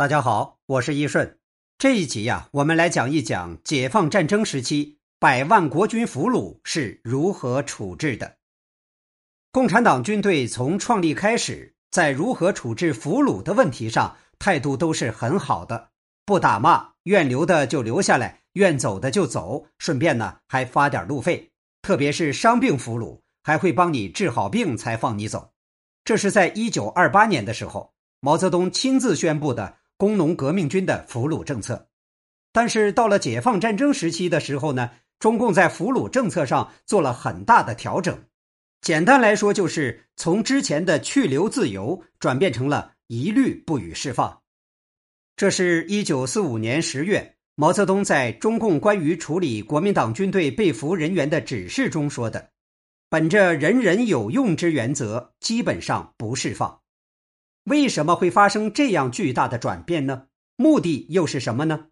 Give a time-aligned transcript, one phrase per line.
[0.00, 1.38] 大家好，我是一顺。
[1.76, 8.36] 这一集呀，我们来讲一讲解放战争时期百万国军俘虏是如何处置的。
[9.52, 15.90] 共产党军队从创立开始，在如何处置俘虏的问题上，态度都是很好的，
[16.24, 21.50] 不打骂，愿留的就留下来，愿走的就走，顺便呢还发点路费。
[21.82, 25.52] 特别是伤病俘虏，还会帮你治好病才放你走。
[26.06, 29.76] 这是在一九二八年的时候，毛泽东亲自宣布的。
[30.00, 31.90] 工农革命军的俘虏政策，
[32.54, 38.18] 但是到了解放战争时期的时候呢，中共在俘虏政策上做了很大的调整。
[38.80, 44.40] 简单来说，就是从之前的去留自由转变成了一律不予释放。
[45.36, 52.52] 这是一九四五年十月，毛泽东在中共关于处理国民党军队被俘人员的指示中说的
[53.10, 56.80] ：“本着人人有用之原则，基本上不释放。”
[57.64, 60.28] 为什么会发生这样巨大的转变呢？
[60.56, 61.88] 目的又是什么呢？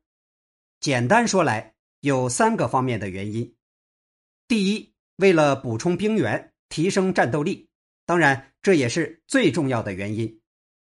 [0.80, 3.54] 简单说来，有三个方面的原因。
[4.46, 7.68] 第一，为了补充兵源，提升战斗力，
[8.06, 10.40] 当然这也是最重要的原因。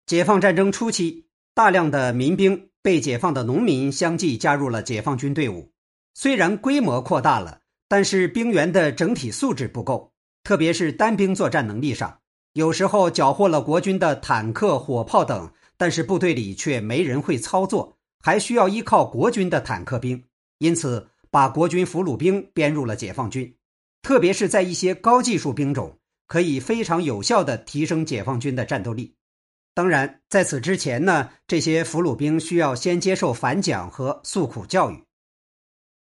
[0.07, 5.73] 解放战争初期，大量的民兵被解放的农民相继加入了解放军队伍，
[6.15, 12.21] 虽然规模扩大了，但是兵员的整体素质不够，特别是单兵作战能力上。
[12.55, 20.25] 有时候缴获了国军的坦克、火炮等，但是部队里却没人会操作，还需要依靠国军的坦克兵，
[20.59, 23.55] 因此把国军俘虏兵编入了解放军。
[24.03, 29.15] 特别是在一些高技术兵种，可以非常有效的提升解放军的战斗力。
[29.73, 35.05] 当然，在此之前呢，这些俘虏兵需要先接受反蒋和诉苦教育。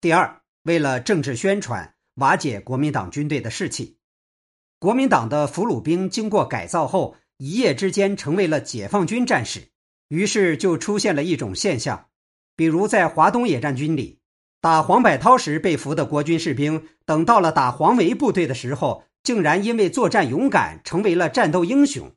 [0.03, 3.97] 第二，为了政治宣传，瓦解国民党军队的士气。
[4.85, 9.71] 国民党的俘虏兵经过改造后，一夜之间成为了解放军战士，
[10.09, 12.09] 于是就出现了一种现象，
[12.55, 14.21] 比如在华东野战军里，
[14.61, 22.13] 打黄百韬时被俘的国军士兵，等到了打黄维部队的时候，竟然因为作战勇敢，成为了战斗英雄，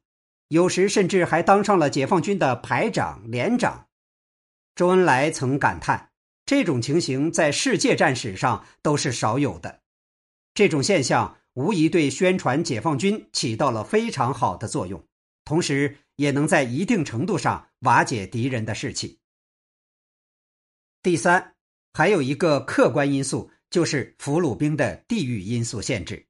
[0.50, 3.86] 有时甚至还当上了解放军的排长、连长。
[4.76, 6.10] 周恩来曾感叹，
[6.46, 9.80] 这种情形在世界战史上都是少有的，
[10.54, 11.38] 这种现象。
[11.58, 15.04] 无疑对宣传解放军起到了非常好的作用，
[15.44, 19.18] 同时也能在一定程度上瓦解敌人的士气。
[21.02, 21.56] 第三，
[21.96, 26.28] 还有一个客观因素，就是俘虏兵的地域因素限制。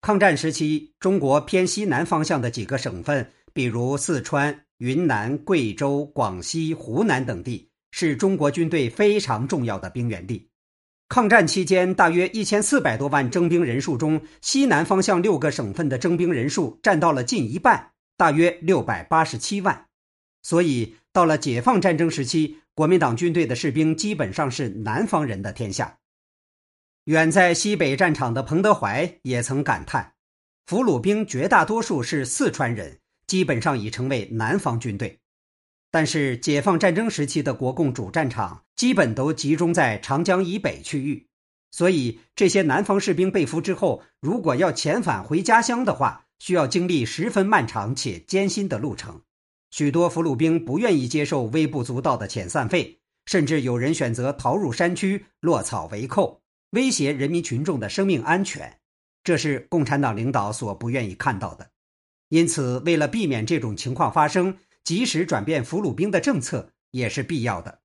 [0.00, 10.49] 抗战时期，中国偏西南方向的几个省份，比如四川、云南、贵州、广西、湖南等地，是中国军队非常重要的兵源地。
[11.10, 19.86] 抗战期间，大约一千四百多万征兵人数中，西南方向六个省份的征兵人数占到了近一半，大约六百八十七万。
[20.44, 25.98] 所以，到了解放战争时期，国民党军队的士兵基本上是南方人的天下。
[27.06, 30.12] 远在西北战场的彭德怀也曾感叹
[30.66, 35.18] ：“俘虏兵绝大多数是四川人，基本上已成为南方军队。”
[35.90, 41.26] 但是，解放战争时期的国共主战场基本都集中在长江以北区域，
[41.72, 49.20] 所以这些南方士兵被俘之后，如果要遣返回家乡的话，需要经历十分漫长且艰辛的路程。
[49.70, 56.40] 许多俘虏兵不愿意接受微不足道的遣散费，甚至有人选择逃入山区，落草为寇，
[56.70, 58.78] 威胁人民群众的生命安全。
[59.22, 61.68] 这是共产党领导所不愿意看到的。
[62.30, 67.80] 因此，为了避免这种情况发生，及时转变俘虏兵的政策也是必要的。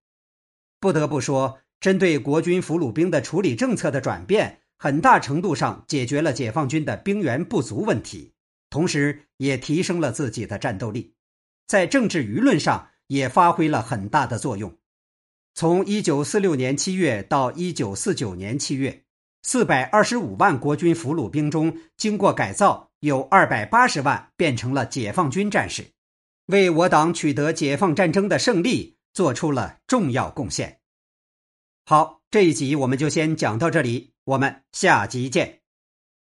[0.79, 8.33] 不得不说，针对国军俘虏兵的处理政策的转变，很大程度上解决了解放军的兵源不足问题，
[8.69, 11.16] 同时也提升了自己的战斗力，
[11.67, 14.77] 在政治舆论上也发挥了很大的作用。
[15.53, 19.06] 从一九四六年七月到一九四九年七月，
[19.41, 25.94] 四百二十五万国军俘虏兵中，经过改造，有二百八十万变成了解放军战士。
[26.47, 30.80] 为我党取得解放战争的胜利做出了重要贡献。
[31.86, 35.64] 好，这一集我们就先讲到这里，我们下集见。